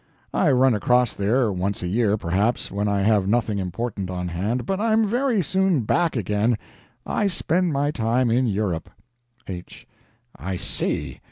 [0.33, 4.65] I run across there, once a year, perhaps, when I have nothing important on hand,
[4.65, 6.57] but I'm very soon back again.
[7.05, 8.89] I spend my time in Europe.
[9.47, 9.85] H.
[10.35, 11.19] I see.